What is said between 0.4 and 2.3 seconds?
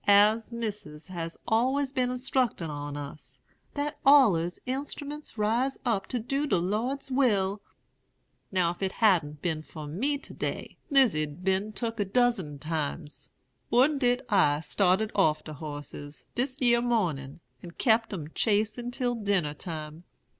Missis has allers been